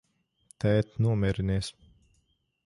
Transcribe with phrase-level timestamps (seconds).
[0.63, 1.71] Tēt, nomierinies!